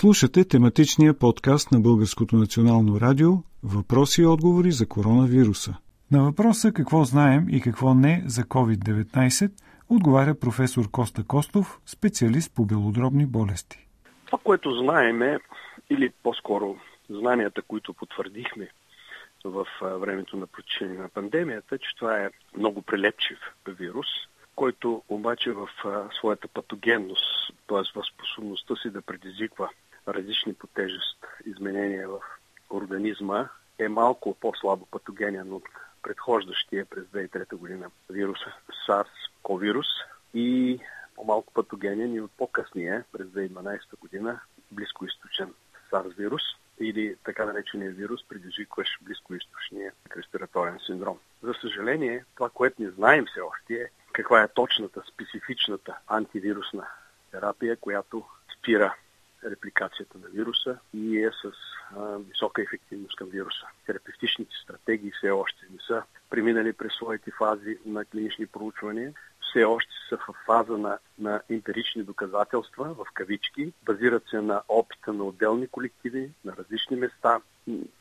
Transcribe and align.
Слушате 0.00 0.48
тематичния 0.48 1.18
подкаст 1.18 1.72
на 1.72 1.80
Българското 1.80 2.36
национално 2.36 3.00
радио 3.00 3.30
Въпроси 3.62 4.22
и 4.22 4.26
отговори 4.26 4.70
за 4.70 4.88
коронавируса. 4.88 5.74
На 6.12 6.24
въпроса 6.24 6.72
какво 6.72 7.04
знаем 7.04 7.46
и 7.50 7.60
какво 7.60 7.94
не 7.94 8.22
за 8.26 8.42
COVID-19 8.42 9.50
отговаря 9.88 10.34
професор 10.40 10.90
Коста 10.90 11.24
Костов, 11.26 11.80
специалист 11.86 12.54
по 12.54 12.64
белодробни 12.64 13.26
болести. 13.26 13.86
Това, 14.26 14.38
което 14.44 14.70
знаем 14.70 15.22
е, 15.22 15.38
или 15.90 16.12
по-скоро 16.22 16.76
знанията, 17.10 17.62
които 17.62 17.94
потвърдихме 17.94 18.68
в 19.44 19.66
времето 19.82 20.36
на 20.36 20.46
протичане 20.46 20.94
на 20.94 21.08
пандемията, 21.08 21.78
че 21.78 21.96
това 21.96 22.18
е 22.18 22.30
много 22.56 22.82
прилепчив 22.82 23.38
вирус, 23.68 24.06
който 24.56 25.02
обаче 25.08 25.52
в 25.52 25.68
своята 26.18 26.48
патогенност, 26.48 27.52
т.е. 27.68 28.00
в 28.00 28.04
способността 28.06 28.76
си 28.76 28.90
да 28.90 29.02
предизвиква 29.02 29.70
различни 30.08 30.54
по 30.54 30.66
тежест 30.66 31.26
изменения 31.46 32.08
в 32.08 32.20
организма, 32.70 33.48
е 33.78 33.88
малко 33.88 34.34
по-слабо 34.40 34.86
патогенен 34.86 35.52
от 35.52 35.64
предхождащия 36.02 36.84
през 36.84 37.04
2003 37.04 37.56
година 37.56 37.90
вируса 38.10 38.52
SARS-CoV 38.88 39.84
и 40.34 40.78
по-малко 41.14 41.52
патогенен 41.52 42.14
и 42.14 42.20
от 42.20 42.30
по-късния 42.38 43.04
през 43.12 43.26
2012 43.26 43.78
година 44.00 44.40
близкоисточен 44.70 45.54
SARS 45.90 46.16
вирус 46.16 46.42
или 46.80 47.16
така 47.24 47.44
наречения 47.44 47.90
вирус, 47.90 48.24
предизвикващ 48.28 48.90
близкоисточния 49.02 49.92
респираторен 50.16 50.78
синдром. 50.86 51.18
За 51.42 51.54
съжаление, 51.60 52.24
това, 52.34 52.50
което 52.50 52.82
не 52.82 52.90
знаем 52.90 53.24
все 53.26 53.40
още 53.40 53.74
е 53.74 53.88
каква 54.16 54.42
е 54.42 54.48
точната, 54.48 55.02
специфичната 55.12 55.94
антивирусна 56.08 56.86
терапия, 57.30 57.76
която 57.76 58.24
спира 58.58 58.94
репликацията 59.44 60.18
на 60.18 60.28
вируса 60.28 60.78
и 60.94 61.18
е 61.18 61.30
с 61.30 61.52
а, 61.96 62.16
висока 62.16 62.62
ефективност 62.62 63.16
към 63.16 63.28
вируса. 63.28 63.66
Терапевтичните 63.86 64.54
стратегии 64.62 65.10
все 65.10 65.30
още 65.30 65.66
не 65.70 65.78
са 65.86 66.02
преминали 66.30 66.72
през 66.72 66.92
своите 66.92 67.30
фази 67.30 67.78
на 67.86 68.04
клинични 68.04 68.46
проучвания, 68.46 69.12
все 69.50 69.64
още 69.64 69.92
са 70.08 70.16
в 70.16 70.34
фаза 70.46 70.78
на, 70.78 70.98
на 71.18 71.42
емпирични 71.50 72.02
доказателства, 72.02 72.94
в 72.94 73.06
кавички, 73.14 73.72
базират 73.82 74.22
се 74.30 74.40
на 74.40 74.62
опита 74.68 75.12
на 75.12 75.24
отделни 75.24 75.68
колективи, 75.68 76.30
на 76.44 76.56
различни 76.56 76.96
места. 76.96 77.40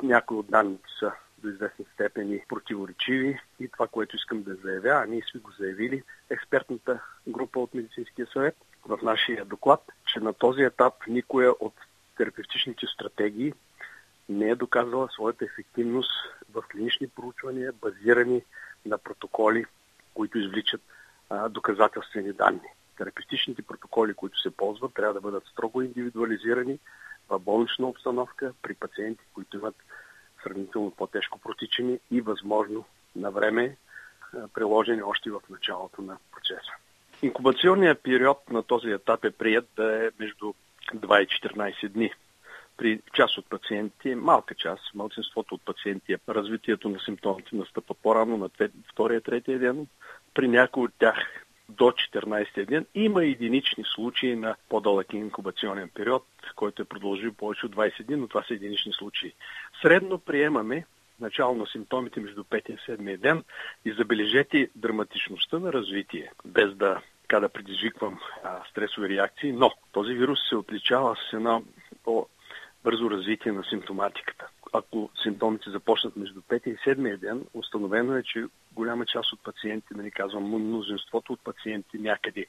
Някои 0.03 0.37
от 0.37 0.47
данните 0.47 0.89
са 0.99 1.11
до 1.45 1.51
известни 1.51 1.85
степени 1.93 2.41
противоречиви 2.49 3.39
и 3.59 3.67
това, 3.67 3.87
което 3.87 4.15
искам 4.15 4.43
да 4.43 4.55
заявя, 4.55 4.89
а 4.89 5.05
ние 5.05 5.21
сме 5.31 5.39
го 5.39 5.51
заявили, 5.51 6.03
експертната 6.29 6.99
група 7.27 7.59
от 7.59 7.73
Медицинския 7.73 8.27
съвет 8.33 8.55
в 8.85 8.99
нашия 9.03 9.45
доклад, 9.45 9.81
че 10.05 10.19
на 10.19 10.33
този 10.33 10.61
етап 10.61 10.93
никоя 11.07 11.51
от 11.51 11.73
терапевтичните 12.17 12.85
стратегии 12.87 13.53
не 14.29 14.49
е 14.49 14.55
доказала 14.55 15.09
своята 15.09 15.45
ефективност 15.45 16.11
в 16.53 16.63
клинични 16.71 17.07
проучвания, 17.07 17.73
базирани 17.81 18.41
на 18.85 18.97
протоколи, 18.97 19.65
които 20.13 20.37
извличат 20.37 20.81
а, 21.29 21.49
доказателствени 21.49 22.33
данни. 22.33 22.69
Терапевтичните 22.97 23.61
протоколи, 23.61 24.13
които 24.13 24.41
се 24.41 24.51
ползват, 24.51 24.93
трябва 24.93 25.13
да 25.13 25.21
бъдат 25.21 25.43
строго 25.45 25.81
индивидуализирани 25.81 26.79
в 27.29 27.39
болнична 27.39 27.87
обстановка 27.87 28.53
при 28.61 28.73
пациенти, 28.73 29.23
които 29.33 29.57
имат 29.57 29.75
сравнително 30.45 30.91
по-тежко 30.91 31.39
протичане 31.39 31.99
и 32.11 32.21
възможно 32.21 32.85
на 33.15 33.31
време 33.31 33.77
приложени 34.53 35.03
още 35.03 35.31
в 35.31 35.41
началото 35.49 36.01
на 36.01 36.17
процеса. 36.31 36.71
Инкубационният 37.21 38.03
период 38.03 38.49
на 38.49 38.63
този 38.63 38.89
етап 38.89 39.25
е 39.25 39.31
прият 39.31 39.69
да 39.75 40.05
е 40.05 40.09
между 40.19 40.53
2 40.95 41.23
и 41.23 41.27
14 41.27 41.89
дни. 41.89 42.11
При 42.77 43.01
част 43.13 43.37
от 43.37 43.49
пациенти, 43.49 44.15
малка 44.15 44.55
част, 44.55 44.95
малцинството 44.95 45.55
от 45.55 45.61
пациенти, 45.65 46.15
развитието 46.29 46.89
на 46.89 46.99
симптомите 46.99 47.55
настъпа 47.55 47.93
по-рано 47.93 48.37
на 48.37 48.49
втория, 48.91 49.21
третия 49.21 49.59
ден. 49.59 49.87
При 50.33 50.47
някои 50.47 50.83
от 50.83 50.93
тях 50.99 51.44
до 51.69 51.83
14 51.83 52.65
ден. 52.65 52.85
Има 52.95 53.25
единични 53.25 53.83
случаи 53.95 54.35
на 54.35 54.55
по-дълъг 54.69 55.13
инкубационен 55.13 55.89
период, 55.89 56.25
който 56.55 56.81
е 56.81 56.85
продължил 56.85 57.33
повече 57.33 57.65
от 57.65 57.75
20 57.75 58.03
дни, 58.03 58.15
но 58.15 58.27
това 58.27 58.43
са 58.43 58.53
единични 58.53 58.93
случаи. 58.93 59.33
Средно 59.81 60.19
приемаме 60.19 60.85
начало 61.19 61.55
на 61.55 61.65
симптомите 61.67 62.19
между 62.19 62.43
5 62.43 62.69
и 62.69 62.77
7 62.77 63.17
ден 63.17 63.43
и 63.85 63.91
забележете 63.91 64.69
драматичността 64.75 65.59
на 65.59 65.73
развитие, 65.73 66.31
без 66.45 66.75
да 66.75 67.01
така 67.21 67.39
да 67.39 67.49
предизвиквам 67.49 68.19
а, 68.43 68.61
стресови 68.69 69.09
реакции, 69.09 69.51
но 69.51 69.71
този 69.91 70.13
вирус 70.13 70.39
се 70.49 70.55
отличава 70.55 71.15
с 71.15 71.33
едно 71.33 71.63
по-бързо 72.03 73.11
развитие 73.11 73.51
на 73.51 73.63
симптоматиката. 73.63 74.47
Ако 74.73 75.09
симптомите 75.23 75.69
започнат 75.69 76.15
между 76.15 76.41
5 76.41 76.67
и 76.67 76.77
7 76.77 77.17
ден, 77.17 77.45
установено 77.53 78.15
е, 78.15 78.23
че 78.23 78.45
голяма 78.75 79.05
част 79.05 79.33
от 79.33 79.43
пациенти, 79.43 79.93
да 79.93 80.03
ни 80.03 80.11
казвам 80.11 80.43
мнозинството 80.43 81.33
от 81.33 81.39
пациенти 81.43 81.97
някъде 81.97 82.45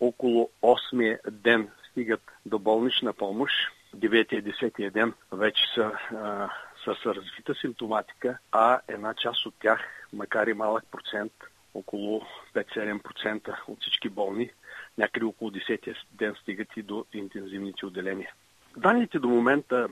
около 0.00 0.50
8 0.62 1.30
ден 1.30 1.68
стигат 1.90 2.22
до 2.46 2.58
болнична 2.58 3.12
помощ, 3.12 3.54
9 3.96 4.42
10 4.42 4.90
ден 4.90 5.12
вече 5.32 5.62
са 5.74 5.92
а, 6.10 6.50
с 6.84 7.06
развита 7.06 7.54
симптоматика, 7.54 8.38
а 8.52 8.80
една 8.88 9.14
част 9.14 9.46
от 9.46 9.54
тях, 9.62 9.80
макар 10.12 10.46
и 10.46 10.52
малък 10.52 10.84
процент, 10.90 11.32
около 11.74 12.22
5-7% 12.54 13.56
от 13.68 13.80
всички 13.80 14.08
болни, 14.08 14.50
някъде 14.98 15.26
около 15.26 15.50
10 15.50 15.96
ден 16.12 16.34
стигат 16.42 16.68
и 16.76 16.82
до 16.82 17.04
интензивните 17.12 17.86
отделения. 17.86 18.32
Данните 18.76 19.18
до 19.18 19.28
момента 19.28 19.88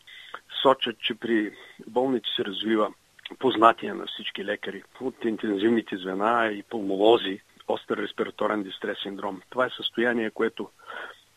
сочат, 0.63 0.99
че 0.99 1.15
при 1.15 1.53
болните 1.87 2.29
се 2.37 2.45
развива 2.45 2.93
познатия 3.39 3.95
на 3.95 4.07
всички 4.07 4.45
лекари 4.45 4.83
от 5.01 5.25
интензивните 5.25 5.97
звена 5.97 6.51
и 6.53 6.63
пулмолози, 6.63 7.41
остър 7.69 7.97
респираторен 7.97 8.63
дистрес 8.63 8.99
синдром. 9.03 9.43
Това 9.51 9.67
е 9.67 9.71
състояние, 9.77 10.31
което 10.31 10.71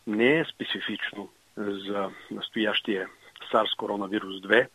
не 0.06 0.38
е 0.38 0.44
специфично 0.44 1.28
за 1.56 2.10
настоящия 2.30 3.08
SARS 3.52 3.76
коронавирус 3.76 4.42
2. 4.42 4.68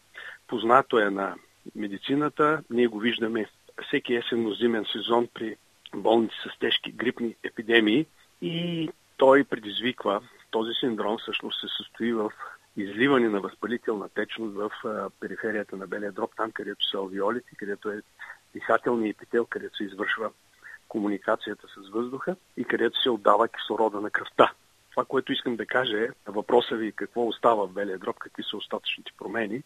Познато 0.48 1.00
е 1.00 1.10
на 1.10 1.36
медицината. 1.76 2.64
Ние 2.70 2.88
го 2.88 3.00
виждаме 3.00 3.46
всеки 3.88 4.14
есенно-зимен 4.14 4.86
сезон 4.92 5.28
при 5.34 5.56
болници 5.96 6.36
с 6.46 6.60
тежки 6.60 6.92
грипни 6.92 7.36
епидемии 7.44 8.06
и 8.42 8.90
той 9.18 9.44
предизвиква, 9.44 10.22
този 10.52 10.72
синдром 10.80 11.18
всъщност 11.18 11.62
се 11.62 11.68
състои 11.78 12.14
в 12.14 12.32
изливане 12.78 13.30
на 13.30 13.40
възпалителна 13.40 14.10
течност 14.10 14.56
в 14.56 14.72
периферията 15.20 15.78
на 15.78 15.88
белия 15.88 16.12
дроб, 16.12 16.32
там 16.38 16.52
където 16.52 16.90
са 16.90 16.98
алвиолите, 16.98 17.56
където 17.58 17.90
е 17.90 18.02
дихателният 18.54 19.18
епител, 19.18 19.46
където 19.46 19.78
се 19.78 19.84
извършва 19.84 20.32
комуникацията 20.88 21.68
с 21.68 21.90
въздуха 21.90 22.36
и 22.58 22.64
където 22.64 23.02
се 23.02 23.10
отдава 23.10 23.48
кислорода 23.48 24.02
на 24.02 24.10
кръвта. 24.10 24.54
Това, 24.92 25.06
което 25.06 25.34
искам 25.34 25.56
да 25.56 25.66
кажа 25.66 26.04
е, 26.04 26.10
въпроса 26.28 26.76
ви 26.76 26.92
какво 26.92 27.28
остава 27.28 27.68
в 27.68 27.72
белия 27.72 27.98
дроб, 27.98 28.20
какви 28.20 28.44
са 28.44 28.58
остатъчните 28.58 29.12
промени. 29.18 29.56
Е, 29.56 29.64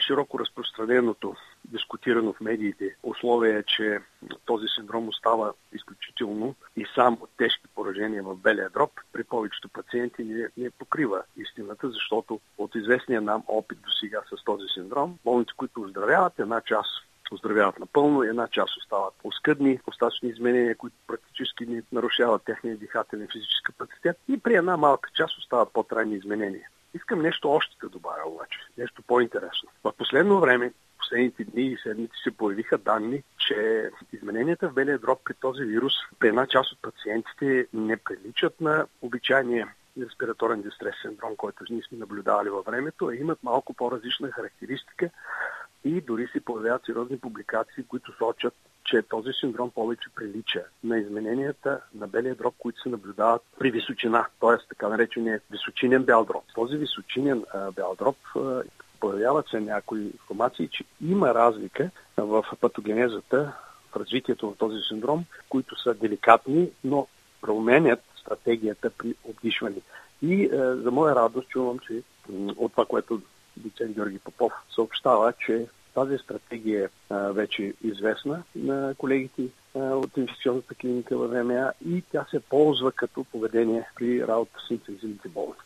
широко 0.00 0.38
разпространеното, 0.38 1.34
дискутирано 1.64 2.32
в 2.32 2.40
медиите, 2.40 2.96
условие 3.02 3.58
е, 3.58 3.62
че 3.62 3.98
този 4.44 4.66
синдром 4.76 5.08
остава 5.08 5.52
изключително 5.72 6.54
и 6.76 6.86
само 6.94 7.28
тежки 7.36 7.65
поражения 7.86 8.22
в 8.22 8.36
белия 8.36 8.70
дроб. 8.70 8.90
При 9.12 9.24
повечето 9.24 9.68
пациенти 9.68 10.24
не, 10.24 10.48
не 10.56 10.70
покрива 10.70 11.22
истината, 11.36 11.90
защото 11.90 12.40
от 12.58 12.74
известния 12.74 13.20
нам 13.20 13.42
опит 13.48 13.78
до 13.80 13.90
сега 14.00 14.20
с 14.30 14.44
този 14.44 14.64
синдром, 14.74 15.18
болните, 15.24 15.52
които 15.56 15.80
оздравяват, 15.80 16.38
една 16.38 16.60
част 16.60 16.90
оздравяват 17.32 17.78
напълно, 17.78 18.22
една 18.22 18.48
част 18.48 18.76
остават 18.76 19.14
оскъдни, 19.24 19.80
остатъчни 19.86 20.28
изменения, 20.28 20.76
които 20.76 20.96
практически 21.06 21.66
не 21.66 21.82
нарушават 21.92 22.44
техния 22.44 22.76
дихателен 22.76 23.28
физически 23.32 23.62
капацитет 23.64 24.18
и 24.28 24.38
при 24.38 24.54
една 24.54 24.76
малка 24.76 25.10
част 25.14 25.38
остават 25.38 25.72
по-трайни 25.72 26.14
изменения. 26.14 26.68
Искам 26.94 27.22
нещо 27.22 27.50
още 27.50 27.76
да 27.82 27.88
добавя 27.88 28.26
обаче, 28.26 28.58
нещо 28.78 29.02
по-интересно. 29.02 29.68
В 29.84 29.92
последно 29.98 30.40
време, 30.40 30.72
последните 31.06 31.44
дни 31.44 31.62
и 31.62 31.76
седмици 31.82 32.16
се 32.24 32.30
появиха 32.30 32.78
данни, 32.78 33.22
че 33.38 33.90
измененията 34.12 34.68
в 34.68 34.72
белия 34.72 34.98
дроб 34.98 35.20
при 35.24 35.34
този 35.34 35.64
вирус 35.64 35.92
при 36.18 36.28
една 36.28 36.46
част 36.46 36.72
от 36.72 36.78
пациентите 36.82 37.66
не 37.72 37.96
приличат 37.96 38.60
на 38.60 38.86
обичайния 39.02 39.68
респираторен 40.00 40.62
дистрес 40.62 40.94
синдром, 41.02 41.36
който 41.36 41.64
ние 41.70 41.82
сме 41.82 41.98
наблюдавали 41.98 42.48
във 42.48 42.66
времето, 42.66 43.06
а 43.06 43.16
имат 43.16 43.42
малко 43.42 43.74
по-различна 43.74 44.30
характеристика 44.30 45.10
и 45.84 46.00
дори 46.00 46.28
се 46.32 46.40
появяват 46.40 46.84
сериозни 46.86 47.18
публикации, 47.18 47.84
които 47.88 48.12
сочат, 48.18 48.54
че 48.84 49.02
този 49.02 49.32
синдром 49.40 49.70
повече 49.70 50.08
прилича 50.14 50.64
на 50.84 50.98
измененията 50.98 51.80
на 51.94 52.08
белия 52.08 52.34
дроб, 52.34 52.54
които 52.58 52.80
се 52.80 52.88
наблюдават 52.88 53.42
при 53.58 53.70
височина, 53.70 54.26
т.е. 54.40 54.68
така 54.68 54.88
наречения 54.88 55.40
височинен 55.50 56.04
бял 56.04 56.24
дроб. 56.24 56.44
Този 56.54 56.76
височинен 56.76 57.44
а, 57.54 57.70
бял 57.70 57.94
дроб 57.98 58.16
а, 58.36 58.62
появяват 59.00 59.48
се 59.48 59.60
някои 59.60 60.02
информации, 60.02 60.68
че 60.68 60.84
има 61.04 61.34
разлика 61.34 61.90
в 62.16 62.44
патогенезата, 62.60 63.52
в 63.92 63.96
развитието 63.96 64.46
на 64.46 64.54
този 64.54 64.76
синдром, 64.88 65.24
които 65.48 65.82
са 65.82 65.94
деликатни, 65.94 66.70
но 66.84 67.06
променят 67.40 68.00
стратегията 68.20 68.90
при 68.90 69.14
обдишване. 69.24 69.76
И 70.22 70.44
е, 70.44 70.48
за 70.74 70.90
моя 70.90 71.14
радост 71.14 71.48
чувам, 71.48 71.78
че 71.78 72.02
от 72.56 72.72
това, 72.72 72.84
което 72.84 73.20
доцент 73.56 73.94
Георги 73.94 74.18
Попов 74.18 74.52
съобщава, 74.74 75.32
че 75.32 75.66
тази 75.94 76.18
стратегия 76.18 76.84
е 76.84 77.14
вече 77.32 77.74
известна 77.84 78.42
на 78.56 78.94
колегите 78.98 79.42
от 79.74 80.16
инвестиционната 80.16 80.74
клиника 80.74 81.18
в 81.18 81.28
ВМА 81.28 81.72
и 81.88 82.02
тя 82.12 82.26
се 82.30 82.40
ползва 82.40 82.92
като 82.92 83.24
поведение 83.24 83.88
при 83.96 84.26
работа 84.26 84.58
с 84.66 84.70
интензивните 84.70 85.28
болни. 85.28 85.56